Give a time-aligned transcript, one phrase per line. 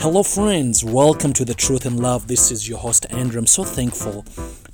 [0.00, 0.84] Hello, friends.
[0.84, 2.28] Welcome to the Truth and Love.
[2.28, 3.40] This is your host, Andrew.
[3.40, 4.22] I'm so thankful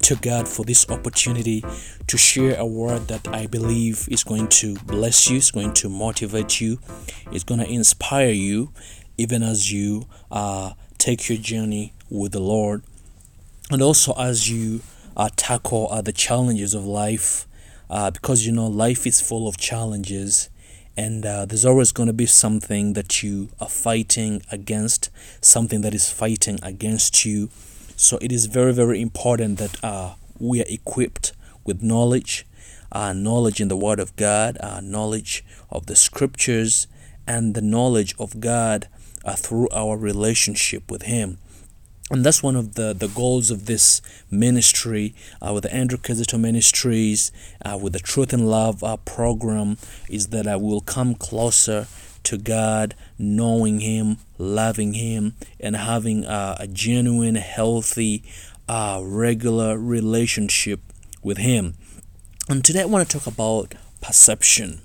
[0.03, 1.64] to God for this opportunity
[2.08, 5.88] to share a word that I believe is going to bless you, is going to
[5.88, 6.79] motivate you,
[7.32, 8.72] is going to inspire you,
[9.16, 12.83] even as you uh, take your journey with the Lord,
[13.71, 14.83] and also as you
[15.17, 17.47] uh, tackle uh, the challenges of life.
[17.88, 20.51] Uh, because you know, life is full of challenges
[20.97, 25.95] and uh, there's always going to be something that you are fighting against something that
[25.95, 27.51] is fighting against you.
[27.96, 31.32] So it is very very important that uh, we are equipped
[31.65, 32.46] with knowledge
[32.92, 36.87] uh, knowledge in the word of god uh, knowledge of the scriptures
[37.27, 38.88] and the knowledge of god
[39.24, 41.38] uh, through our relationship with him.
[42.10, 46.38] And that's one of the, the goals of this ministry uh, with the Andrew Kizito
[46.38, 47.32] Ministries,
[47.65, 49.79] uh, with the Truth and Love uh, program,
[50.10, 51.87] is that I will come closer
[52.24, 58.24] to God, knowing Him, loving Him, and having uh, a genuine, healthy,
[58.68, 60.80] uh, regular relationship
[61.23, 61.74] with Him.
[62.48, 64.81] And today I want to talk about perception.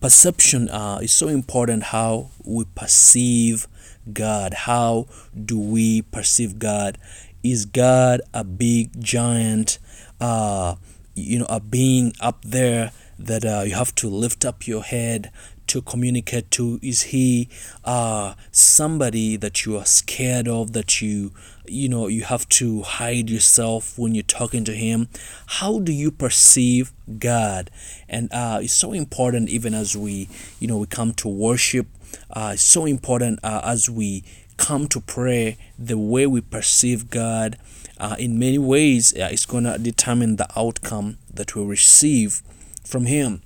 [0.00, 3.66] Perception uh, is so important how we perceive
[4.12, 4.54] God?
[4.54, 6.98] How do we perceive God?
[7.42, 9.78] Is God a big giant,
[10.20, 10.76] uh,
[11.14, 15.30] you know, a being up there that uh, you have to lift up your head
[15.68, 16.78] to communicate to?
[16.82, 17.48] Is he
[17.84, 21.32] uh, somebody that you are scared of, that you,
[21.66, 25.08] you know, you have to hide yourself when you're talking to him?
[25.46, 27.70] How do you perceive God?
[28.08, 31.86] And uh, it's so important, even as we, you know, we come to worship
[32.30, 34.24] uh, it's so important uh, as we
[34.56, 37.56] come to pray the way we perceive god
[37.98, 42.42] uh, in many ways uh, it's going to determine the outcome that we receive
[42.84, 43.42] from him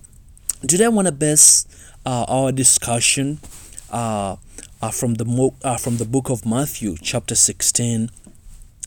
[0.66, 1.66] today i want to base
[2.04, 3.38] uh, our discussion
[3.90, 4.36] uh,
[4.80, 8.10] uh, from the mo- uh, from the book of matthew chapter 16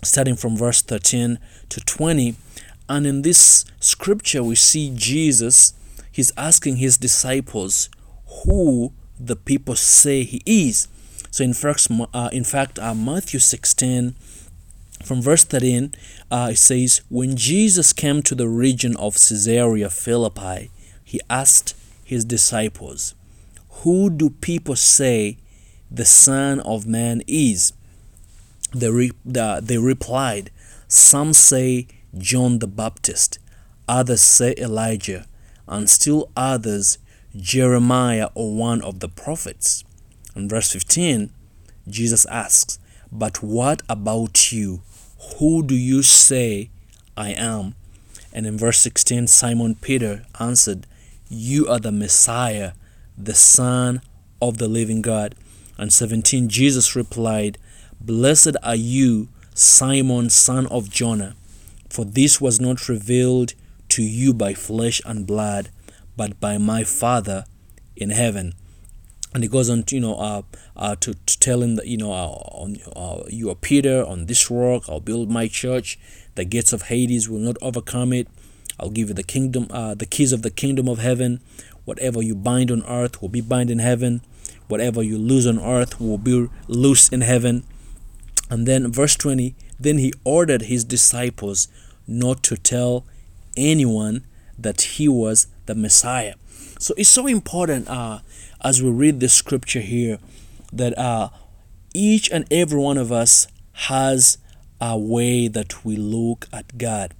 [0.04, 2.36] starting from verse 13 to 20
[2.90, 5.74] and in this scripture we see jesus
[6.12, 7.90] he's asking his disciples
[8.44, 10.88] who the people say he is.
[11.32, 14.16] So in fact, uh, in fact, uh, Matthew 16,
[15.06, 15.94] from verse 13,
[16.32, 20.72] uh, it says, When Jesus came to the region of Caesarea Philippi,
[21.04, 23.14] he asked his disciples,
[23.82, 25.38] Who do people say
[25.92, 27.74] the Son of Man is?
[28.74, 30.52] They, re- the, they replied,
[30.88, 31.88] Some say
[32.18, 33.40] John the Baptist,
[33.88, 35.26] others say Elijah,
[35.68, 36.98] and still others
[37.36, 39.84] Jeremiah or one of the prophets.
[40.36, 41.32] In verse 15,
[41.88, 42.80] Jesus asks,
[43.12, 44.82] But what about you?
[45.38, 46.70] Who do you say
[47.18, 47.76] I am?
[48.34, 50.86] And in verse 16, Simon Peter answered,
[51.30, 52.74] You are the Messiah,
[53.18, 54.02] the Son
[54.42, 55.36] of the living God.
[55.78, 57.58] And 17, Jesus replied,
[58.00, 61.36] Blessed are you, Simon, son of Jonah,
[61.90, 63.54] for this was not revealed
[63.90, 65.70] to you by flesh and blood
[66.18, 67.46] but by my Father
[67.96, 68.54] in heaven.
[69.36, 70.44] And he goes on, to, you know, uh,
[70.78, 74.28] uh, to, to tell him that, you know, uh, on, uh, you are Peter, on
[74.28, 76.00] this rock I'll build my church.
[76.36, 78.30] The gates of Hades will not overcome it.
[78.80, 81.42] I'll give you the kingdom, uh, the keys of the kingdom of heaven.
[81.84, 84.22] Whatever you bind on earth will be bind in heaven.
[84.70, 87.66] Whatever you loose on earth will be loose in heaven.
[88.50, 91.68] And then verse 20, then he ordered his disciples
[92.08, 93.04] not to tell
[93.58, 94.24] anyone
[94.58, 96.36] that he was the Messiah.
[96.80, 98.20] So it's so important uh,
[98.66, 100.18] as we read the scripture here
[100.74, 101.30] that uh,
[101.94, 104.40] each and every one of us has
[104.82, 107.14] a way that we look at God.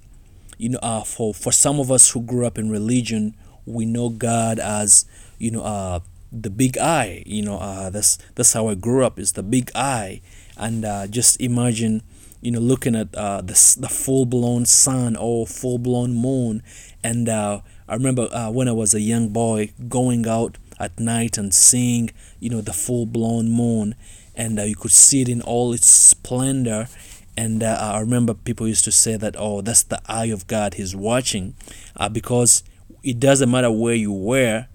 [0.58, 4.08] You know, uh, for for some of us who grew up in religion, we know
[4.08, 5.06] God as
[5.38, 6.00] you know uh,
[6.32, 7.22] the big eye.
[7.24, 9.16] You know, uh, that's that's how I grew up.
[9.16, 10.22] Is the big eye,
[10.56, 12.02] and uh, just imagine
[12.40, 16.64] you know looking at uh, the the full blown sun or full blown moon,
[17.04, 21.38] and uh, I remember uh, when I was a young boy going out at night
[21.38, 22.10] and seeing,
[22.40, 23.94] you know, the full blown moon,
[24.34, 26.88] and uh, you could see it in all its splendor.
[27.36, 30.74] And uh, I remember people used to say that, oh, that's the eye of God,
[30.74, 31.54] He's watching,
[31.96, 32.62] uh, because
[33.02, 34.66] it doesn't matter where you were,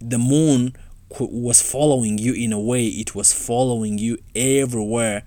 [0.00, 0.74] the moon
[1.20, 5.22] was following you in a way, it was following you everywhere.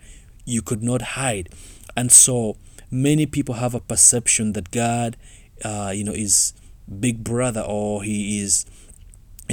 [0.45, 1.49] You could not hide.
[1.95, 2.57] And so
[2.91, 5.17] many people have a perception that God,
[5.63, 6.53] uh, you know, is
[6.99, 8.65] big brother or he is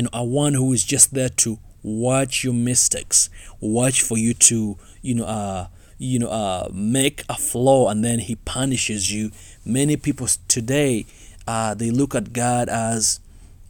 [0.02, 4.76] know a one who is just there to watch your mistakes watch for you to
[5.02, 9.30] you know uh you know uh make a flaw and then he punishes you.
[9.64, 11.06] Many people today
[11.46, 13.20] uh they look at god as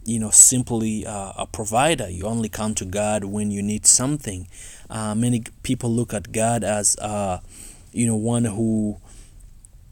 [0.07, 2.09] you know simply uh, a provider.
[2.09, 4.47] You only come to god when you need something.
[4.89, 7.41] Uh, many people look at god as uh,
[7.91, 8.97] you know one who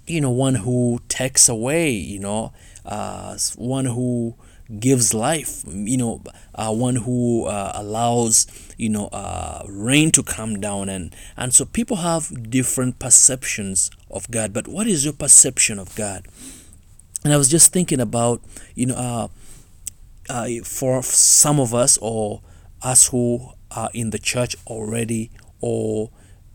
[0.07, 2.53] you know one who takes away you know
[2.85, 4.35] uh, one who
[4.79, 6.21] gives life you know
[6.56, 8.47] uh, one who uh, allows
[8.77, 10.89] you know uh, rain to come down.
[10.89, 14.53] And and so people have different perceptions of god.
[14.53, 16.27] But what is your perception of god?
[17.23, 18.41] And i was just thinking about
[18.75, 19.27] you know uh,
[20.29, 22.41] uh, for some of us or
[22.81, 26.11] us who are in the church already or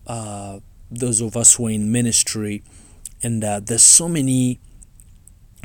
[0.07, 0.61] uh,
[0.91, 2.63] those of us who are in ministry
[3.23, 4.61] and there's so many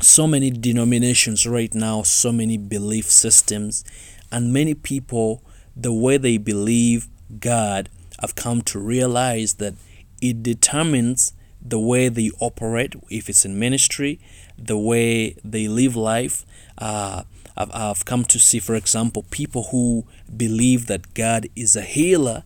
[0.00, 3.84] so many denominations right now so many belief systems
[4.30, 5.42] and many people
[5.74, 7.08] the way they believe
[7.40, 7.88] god
[8.20, 9.74] have come to realize that
[10.20, 14.20] it determines the way they operate if it's in ministry
[14.58, 16.44] the way they live life.
[16.78, 17.22] Uh,
[17.56, 22.44] I've, I've come to see for example people who believe that god is a healer.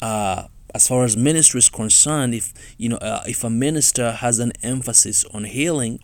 [0.00, 4.38] Uh, as far as ministry is concerned, if you know, uh, if a minister has
[4.38, 5.98] an emphasis on healing,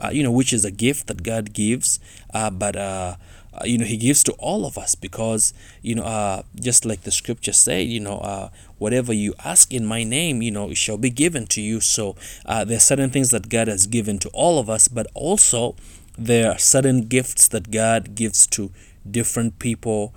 [0.00, 2.00] uh, you know, which is a gift that God gives,
[2.32, 3.16] uh, but uh,
[3.52, 5.52] uh, you know, He gives to all of us because
[5.82, 10.04] you know, uh, just like the scripture say, you know, whatever you ask in My
[10.04, 11.80] name, you know, it shall be given to you.
[11.80, 12.16] So
[12.46, 15.76] there are certain things that God has given to all of us, but also
[16.18, 18.70] there are certain gifts that God gives to
[19.10, 20.14] different people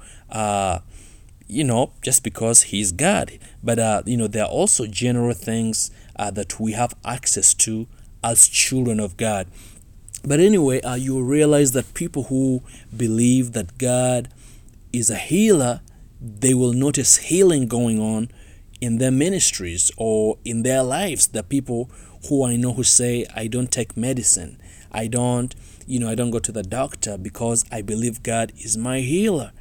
[1.48, 3.40] you know, just because He's God.
[3.64, 7.88] But, uh, you know, there are also general things uh, that we have access to
[8.24, 9.48] as children of God.
[10.26, 12.64] But anyway, uh, you realize that people who
[12.96, 14.30] believe that God
[14.94, 15.82] is a healer,
[16.22, 18.30] they will notice healing going on
[18.80, 21.28] in their ministries or in their lives.
[21.28, 21.92] The people
[22.30, 24.58] who I know who say, I don't take medicine.
[24.92, 25.54] I don't,
[25.86, 29.52] you know, I don't go to the doctor because I believe God is my healer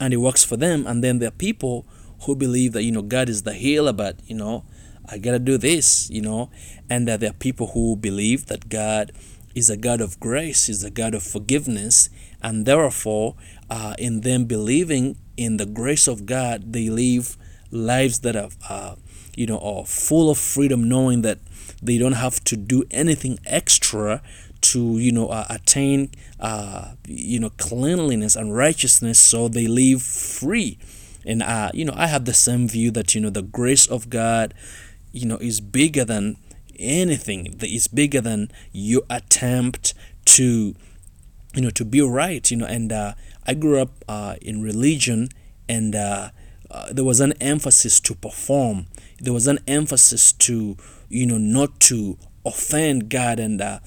[0.00, 0.86] and it works for them.
[0.86, 1.86] And then there are people
[2.22, 4.64] who believe that, you know, God is the healer, but, you know,
[5.08, 6.50] I got to do this, you know.
[6.88, 9.12] And that there are people who believe that God
[9.54, 12.08] is a God of grace, is a God of forgiveness.
[12.42, 13.36] And therefore,
[13.68, 17.36] uh, in them believing in the grace of God, they live
[17.70, 18.96] lives that are, uh,
[19.36, 21.38] you know, are full of freedom, knowing that
[21.82, 24.22] they don't have to do anything extra
[24.60, 30.78] to you know uh, attain uh, you know cleanliness and righteousness so they live free
[31.24, 34.10] and uh, you know i have the same view that you know the grace of
[34.10, 34.52] god
[35.12, 36.36] you know is bigger than
[36.80, 39.94] anything that is bigger than your attempt
[40.24, 40.74] to
[41.54, 43.14] you know to be right you know and uh,
[43.46, 45.28] i grew up uh, in religion
[45.68, 46.30] and uh,
[46.70, 48.86] uh, there was an emphasis to perform
[49.20, 50.76] there was an emphasis to
[51.08, 53.80] you know not to offend God, and uh,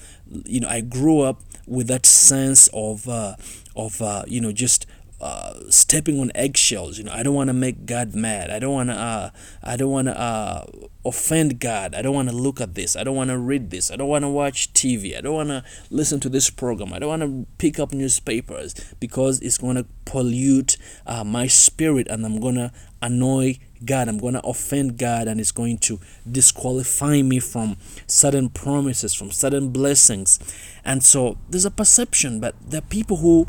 [0.44, 3.36] you know I grew up with that sense of uh,
[3.74, 4.86] of uh, you know just
[5.20, 6.98] uh, stepping on eggshells.
[6.98, 8.50] You know, I don't want to make God mad.
[8.50, 8.94] I don't want to.
[8.94, 9.30] Uh,
[9.62, 10.66] I don't want to uh,
[11.04, 11.94] offend God.
[11.94, 12.96] I don't want to look at this.
[12.96, 13.90] I don't want to read this.
[13.90, 15.16] I don't want to watch TV.
[15.16, 16.92] I don't want to listen to this program.
[16.92, 22.06] I don't want to pick up newspapers because it's going to pollute uh, my spirit,
[22.08, 22.72] and I'm going to
[23.02, 24.08] annoy God.
[24.08, 29.30] I'm going to offend God, and it's going to disqualify me from certain promises, from
[29.30, 30.38] certain blessings.
[30.84, 33.46] And so there's a perception, but there are people who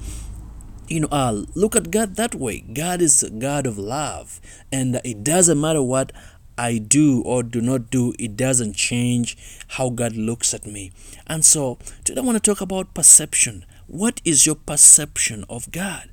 [0.87, 4.39] you know uh, look at god that way god is a god of love
[4.71, 6.11] and it doesn't matter what
[6.57, 9.37] i do or do not do it doesn't change
[9.69, 10.91] how god looks at me.
[11.27, 13.65] And so today i want to talk about perception.
[13.87, 16.09] What is your perception of god?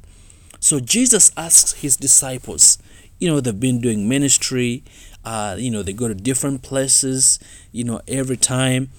[0.60, 2.78] So jesus asks his disciples
[3.18, 4.82] you know they've been doing ministry
[5.24, 7.38] uh, you know they go to different places
[7.70, 8.90] you know every time.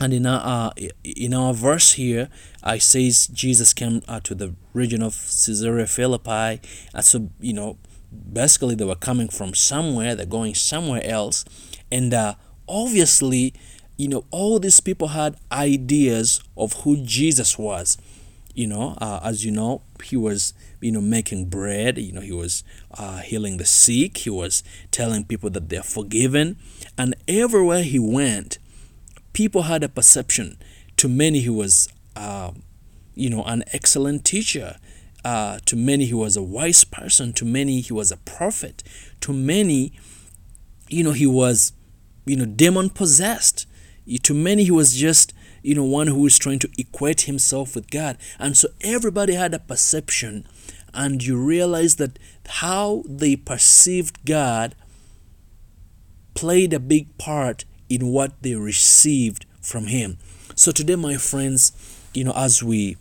[0.00, 0.70] And in our, uh,
[1.04, 2.28] in our verse here,
[2.64, 6.60] I says Jesus came uh, to the region of Caesarea Philippi.
[6.92, 7.78] And so, you know,
[8.32, 11.44] basically they were coming from somewhere, they're going somewhere else.
[11.90, 12.34] And uh,
[12.68, 13.54] obviously,
[13.96, 17.96] you know, all these people had ideas of who Jesus was.
[18.54, 21.98] You know, uh, as you know, he was, you know, making bread.
[21.98, 22.62] You know, he was
[22.96, 24.18] uh, healing the sick.
[24.18, 26.56] He was telling people that they're forgiven.
[26.96, 28.58] And everywhere he went,
[29.32, 30.56] people had a perception.
[30.98, 32.52] To many, he was, uh,
[33.16, 34.76] you know, an excellent teacher.
[35.24, 37.32] Uh, to many, he was a wise person.
[37.34, 38.82] To many, he was a prophet.
[39.20, 39.92] To many,
[40.88, 41.72] you know, he was,
[42.26, 43.66] you know, demon possessed.
[44.22, 47.90] To many, he was just, you know, one who was trying to equate himself with
[47.90, 48.18] God.
[48.38, 50.46] And so everybody had a perception.
[50.92, 54.74] And you realize that how they perceived God
[56.34, 60.18] played a big part in what they received from him.
[60.54, 61.72] So today, my friends,
[62.12, 62.96] you know, as we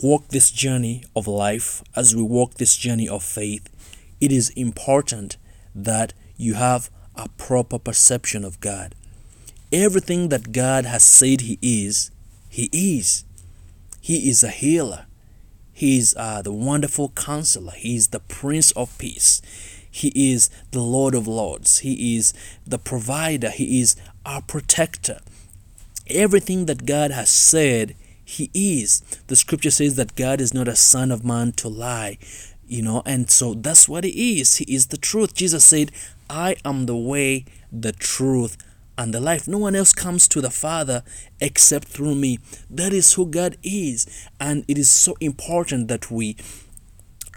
[0.00, 3.68] walk this journey of life, as we walk this journey of faith,
[4.20, 5.36] it is important
[5.74, 8.94] that you have a proper perception of God.
[9.72, 12.10] Everything that God has said He is,
[12.48, 13.24] He is.
[14.00, 15.06] He is a healer.
[15.72, 17.72] He is uh, the wonderful counselor.
[17.72, 19.40] He is the Prince of Peace.
[19.90, 21.78] He is the Lord of Lords.
[21.80, 22.32] He is
[22.66, 23.50] the provider.
[23.50, 25.20] He is our protector.
[26.08, 27.94] Everything that God has said,
[28.32, 29.00] He is.
[29.26, 32.18] The scripture says that God is not a son of man to lie,
[32.66, 34.56] you know, and so that's what He is.
[34.56, 35.34] He is the truth.
[35.34, 35.92] Jesus said,
[36.30, 38.56] I am the way, the truth,
[38.96, 39.46] and the life.
[39.46, 41.02] No one else comes to the Father
[41.40, 42.38] except through me.
[42.70, 44.06] That is who God is.
[44.40, 46.36] And it is so important that we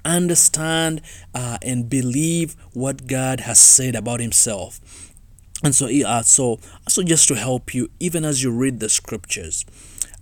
[0.05, 1.01] understand
[1.33, 4.79] uh, and believe what God has said about Himself.
[5.63, 9.65] And so, uh, so, so just to help you, even as you read the scriptures,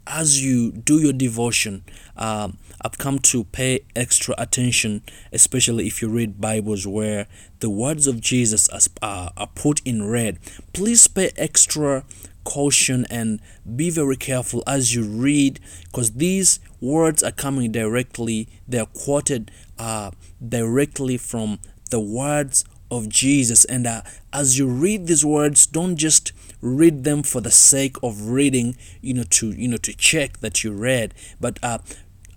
[0.07, 1.83] as you do your devotion,
[2.17, 7.27] um, I've come to pay extra attention, especially if you read Bibles where
[7.60, 8.69] the words of Jesus
[9.01, 10.39] are, are put in red.
[10.74, 12.03] Please pay extra
[12.43, 13.39] caution and
[13.75, 20.12] be very careful as you read because these words are coming directly, they're quoted uh,
[20.45, 23.65] directly from the words of Jesus.
[23.65, 26.31] And uh, as you read these words, don't just
[26.63, 30.63] read them for the sake of reading, you know, to you know to check that
[30.63, 31.79] you read, but uh,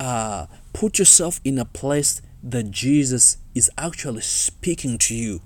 [0.00, 5.40] uh, put yourself in a place that Jesus is actually speaking to you.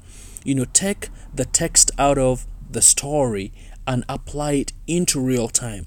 [0.45, 3.53] You know, take the text out of the story
[3.87, 5.87] and apply it into real time.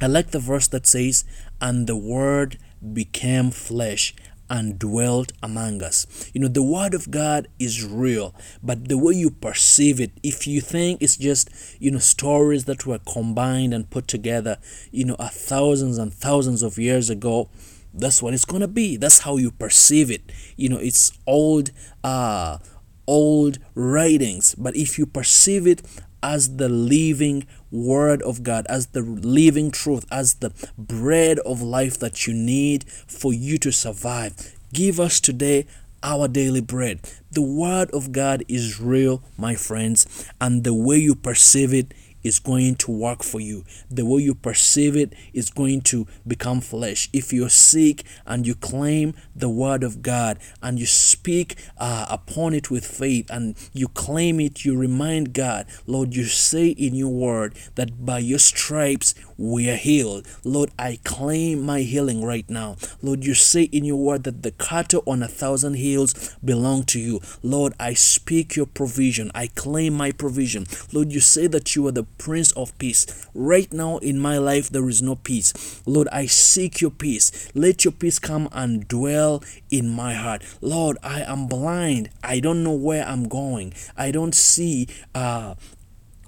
[0.00, 1.24] I like the verse that says,
[1.60, 2.58] And the Word
[2.92, 4.14] became flesh
[4.50, 6.30] and dwelt among us.
[6.34, 10.46] You know, the Word of God is real, but the way you perceive it, if
[10.46, 14.58] you think it's just, you know, stories that were combined and put together,
[14.90, 17.48] you know, thousands and thousands of years ago,
[17.92, 18.96] that's what it's gonna be.
[18.96, 20.30] That's how you perceive it.
[20.56, 21.70] You know, it's old,
[22.02, 22.58] uh,
[23.06, 25.82] old writings, but if you perceive it
[26.24, 31.98] as the living word of God, as the living truth, as the bread of life
[31.98, 34.56] that you need for you to survive.
[34.72, 35.66] Give us today
[36.02, 37.00] our daily bread.
[37.30, 40.06] The word of God is real, my friends,
[40.40, 41.92] and the way you perceive it
[42.24, 43.64] is going to work for you.
[43.90, 47.08] The way you perceive it is going to become flesh.
[47.12, 52.54] If you're sick and you claim the word of God and you speak uh, upon
[52.54, 57.12] it with faith and you claim it, you remind God, Lord, you say in your
[57.12, 60.26] word that by your stripes we are healed.
[60.44, 62.76] Lord, I claim my healing right now.
[63.02, 67.00] Lord, you say in your word that the cattle on a thousand hills belong to
[67.00, 67.20] you.
[67.42, 69.30] Lord, I speak your provision.
[69.34, 70.66] I claim my provision.
[70.92, 73.26] Lord, you say that you are the Prince of Peace.
[73.34, 75.82] Right now in my life, there is no peace.
[75.86, 77.50] Lord, I seek your peace.
[77.54, 80.42] Let your peace come and dwell in my heart.
[80.60, 82.10] Lord, I am blind.
[82.22, 83.74] I don't know where I'm going.
[83.96, 85.54] I don't see uh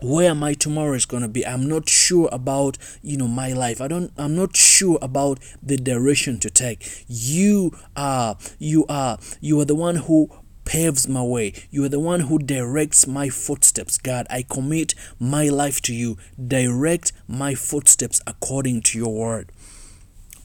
[0.00, 3.80] where my tomorrow is going to be i'm not sure about you know my life
[3.80, 9.60] i don't i'm not sure about the direction to take you are you are you
[9.60, 10.30] are the one who
[10.66, 11.54] paves my way.
[11.70, 13.96] You are the one who directs my footsteps.
[13.96, 16.18] God, I commit my life to you.
[16.44, 19.50] Direct my footsteps according to your word.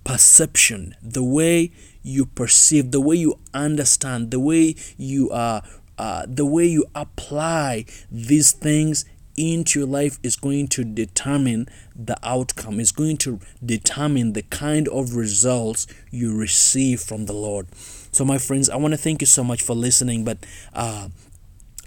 [0.05, 5.63] Perception, the way you perceive, the way you understand, the way you are,
[5.97, 9.05] uh, the way you apply these things
[9.37, 14.87] into your life is going to determine the outcome, is going to determine the kind
[14.89, 17.67] of results you receive from the Lord.
[18.11, 20.23] So, my friends, I want to thank you so much for listening.
[20.23, 20.39] But
[20.73, 21.09] uh,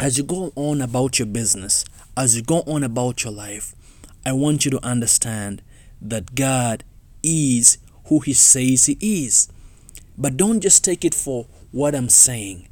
[0.00, 1.84] as you go on about your business,
[2.16, 3.74] as you go on about your life,
[4.24, 5.62] I want you to understand
[6.00, 6.84] that God
[7.22, 9.48] is who He says He is.
[10.16, 12.68] But don't just take it for what I'm saying.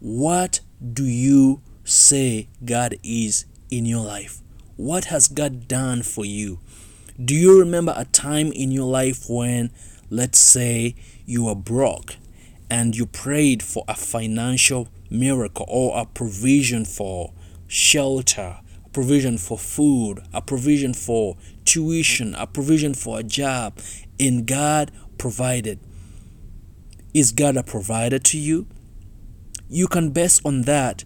[0.00, 0.60] What
[0.92, 4.40] do you say God is in your life?
[4.76, 6.58] What has God done for you?
[7.22, 9.70] Do you remember a time in your life when,
[10.10, 12.16] let's say, you were broke
[12.68, 17.32] and you prayed for a financial miracle or a provision for
[17.68, 23.78] shelter, a provision for food, a provision for tuition, a provision for a job,
[24.18, 25.78] and God provided?
[27.12, 28.66] Is God a provider to you?
[29.68, 31.04] You can base on that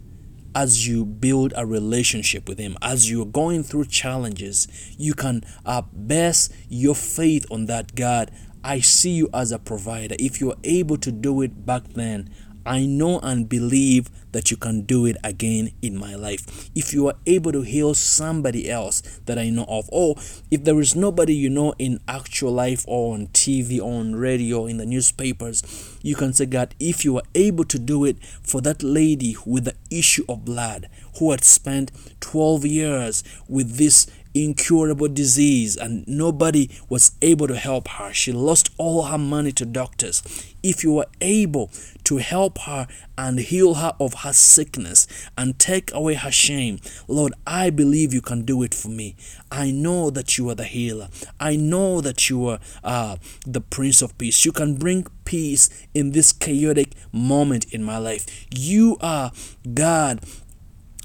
[0.54, 5.82] as you build a relationship with Him, as you're going through challenges, you can uh,
[5.82, 8.30] base your faith on that God.
[8.64, 10.16] I see you as a provider.
[10.18, 12.30] If you're able to do it back then,
[12.68, 16.68] I know and believe that you can do it again in my life.
[16.74, 20.16] If you are able to heal somebody else that I know of, or
[20.50, 24.66] if there is nobody you know in actual life or on TV or on radio
[24.66, 25.62] in the newspapers,
[26.02, 29.64] you can say, God, if you are able to do it for that lady with
[29.64, 34.06] the issue of blood who had spent 12 years with this
[34.44, 38.12] incurable disease and nobody was able to help her.
[38.12, 40.22] She lost all her money to doctors.
[40.62, 41.70] If you were able
[42.04, 47.32] to help her and heal her of her sickness and take away her shame, Lord,
[47.46, 49.14] I believe you can do it for me.
[49.52, 51.08] I know that you are the healer.
[51.38, 53.16] I know that you are uh,
[53.46, 54.44] the Prince of Peace.
[54.44, 58.46] You can bring peace in this chaotic moment in my life.
[58.50, 59.30] You are
[59.74, 60.20] God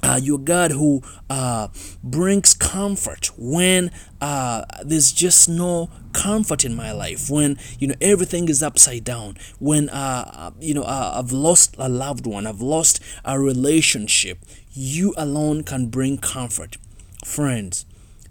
[0.03, 1.69] uh, you're God who uh,
[2.03, 3.89] brings comfort when
[4.21, 7.29] uh, there's just no comfort in my life.
[7.29, 9.37] When you know everything is upside down.
[9.59, 14.39] When uh, you know uh, I've lost a loved one, I've lost a relationship.
[14.73, 16.77] You alone can bring comfort,
[17.23, 17.85] friends.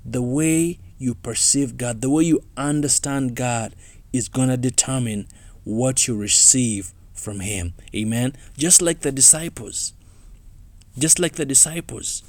[0.05, 3.75] The way you perceive God, the way you understand God,
[4.13, 5.27] is gonna determine
[5.65, 7.75] what you receive from Him.
[7.95, 8.37] Amen.
[8.57, 9.95] Just like the disciples
[10.99, 12.23] just like the disciples.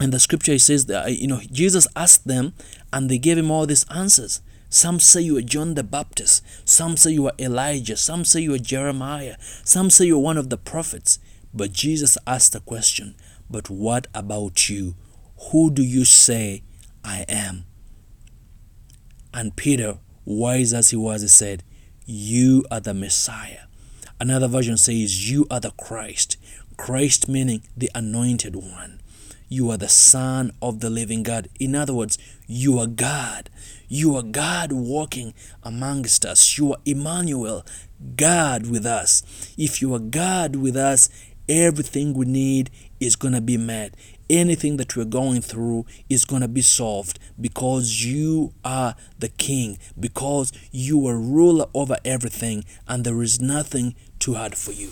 [0.00, 2.54] And the scripture says that you know Jesus asked them
[2.92, 4.40] and they gave him all these answers.
[4.68, 8.54] Some say you are John the Baptist, some say you are Elijah, some say you
[8.54, 11.20] are Jeremiah, some say you're one of the prophets.
[11.52, 13.14] But Jesus asked the question,
[13.48, 14.96] But what about you?
[15.52, 16.64] Who do you say
[17.04, 17.66] I am?
[19.32, 21.62] And Peter, wise as he was, he said,
[22.04, 23.66] You are the Messiah.
[24.20, 26.36] Another version says, You are the Christ.
[26.76, 29.00] Christ meaning the anointed one.
[29.48, 31.48] You are the Son of the living God.
[31.60, 33.50] In other words, you are God.
[33.88, 36.58] You are God walking amongst us.
[36.58, 37.64] You are Emmanuel,
[38.16, 39.22] God with us.
[39.56, 41.08] If you are God with us,
[41.48, 43.94] everything we need is going to be met.
[44.30, 49.78] Anything that we're going through is going to be solved because you are the King,
[50.00, 54.90] because you are ruler over everything, and there is nothing too hard for you.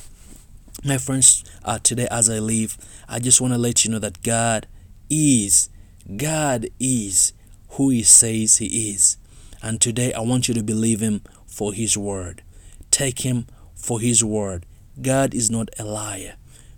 [0.84, 2.76] My friends, uh, today as I leave,
[3.08, 4.66] I just want to let you know that God
[5.10, 5.68] is,
[6.16, 7.32] God is
[7.70, 9.16] who He says He is.
[9.62, 12.42] And today I want you to believe Him for His word.
[12.90, 14.66] Take Him for His word.
[15.00, 16.34] God is not a liar.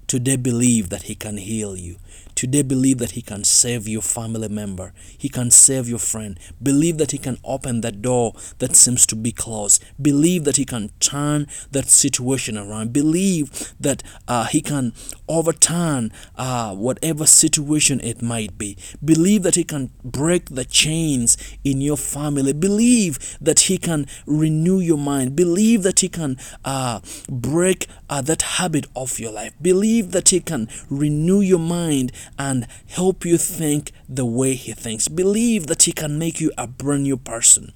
[0.06, 1.96] Today believe that He can heal you.
[2.44, 4.92] Today, believe that He can save your family member.
[5.16, 6.38] He can save your friend.
[6.62, 9.82] Believe that He can open that door that seems to be closed.
[9.98, 12.92] Believe that He can turn that situation around.
[12.92, 14.92] Believe that uh, He can
[15.26, 18.76] overturn uh, whatever situation it might be.
[19.02, 22.52] Believe that He can break the chains in your family.
[22.52, 25.34] Believe that He can renew your mind.
[25.34, 29.54] Believe that He can uh, break uh, that habit of your life.
[29.62, 35.08] Believe that He can renew your mind and help you think the way He thinks.
[35.08, 37.72] Believe that He can make you a brand new person.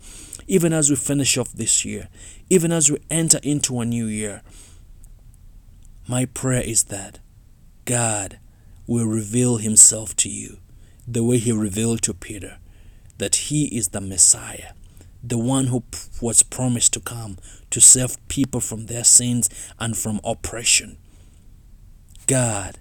[0.47, 2.09] Even as we finish off this year,
[2.49, 4.42] even as we enter into a new year,
[6.09, 7.18] my prayer is that
[7.85, 8.38] God
[8.87, 10.59] will reveal Himself to you
[11.07, 12.59] the way He revealed to Peter
[13.18, 14.73] that He is the Messiah,
[15.23, 15.83] the one who
[16.21, 17.37] was promised to come
[17.71, 20.97] to save people from their sins and from oppression.
[22.27, 22.79] God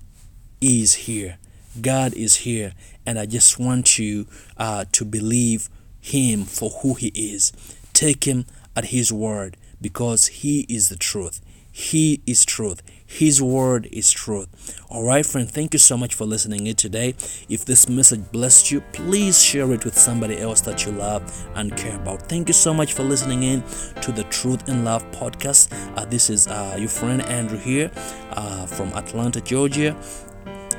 [0.61, 1.37] is here
[1.81, 2.73] God is here,
[3.05, 7.51] and I just want you uh, to believe Him for who He is.
[7.93, 11.41] Take Him at His word because He is the truth.
[11.77, 12.81] He is truth.
[13.05, 14.47] His word is truth.
[14.89, 17.09] All right, friend, thank you so much for listening in today.
[17.49, 21.21] If this message blessed you, please share it with somebody else that you love
[21.53, 22.23] and care about.
[22.23, 23.63] Thank you so much for listening in
[24.01, 25.71] to the Truth in Love podcast.
[25.95, 27.91] Uh, this is uh, your friend Andrew here
[28.31, 29.95] uh, from Atlanta, Georgia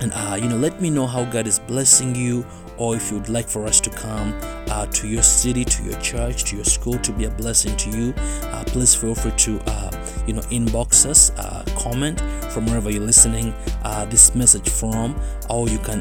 [0.00, 2.44] and uh, you know let me know how god is blessing you
[2.76, 4.32] or if you'd like for us to come
[4.70, 7.90] uh, to your city to your church to your school to be a blessing to
[7.90, 9.90] you uh, please feel free to uh,
[10.26, 12.20] you know inbox us uh, comment
[12.52, 15.98] from wherever you're listening uh, this message from or you can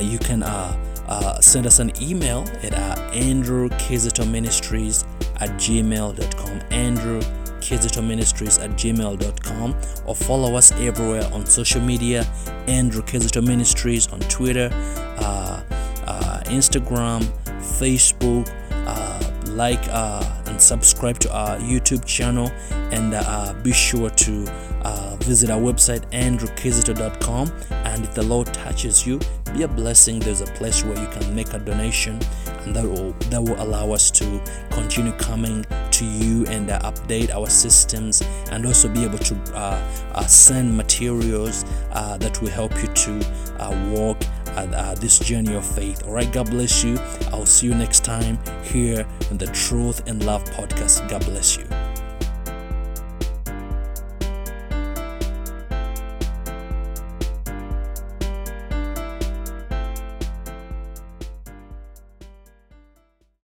[0.00, 0.42] you can
[1.40, 2.74] send us an email at
[3.14, 3.68] andrew
[4.26, 5.04] ministries
[5.40, 7.20] at gmail.com andrew
[7.62, 12.26] Kizito Ministries at gmail.com or follow us everywhere on social media
[12.66, 14.68] Andrew Kizito Ministries on Twitter,
[15.18, 15.62] uh,
[16.06, 17.22] uh, Instagram,
[17.60, 18.50] Facebook.
[18.86, 19.18] Uh,
[19.52, 22.50] like uh, and subscribe to our YouTube channel.
[22.90, 24.46] And uh, be sure to
[25.22, 29.20] visit our website andrewkizito.com and if the Lord touches you
[29.52, 30.18] be a blessing.
[30.18, 32.18] There's a place where you can make a donation
[32.68, 37.48] that will that will allow us to continue coming to you and uh, update our
[37.48, 39.80] systems and also be able to uh,
[40.14, 43.20] uh, send materials uh, that will help you to
[43.90, 44.18] walk
[45.00, 46.04] this journey of faith.
[46.06, 46.98] All right, God bless you.
[47.32, 51.08] I'll see you next time here on the Truth and Love podcast.
[51.08, 51.81] God bless you.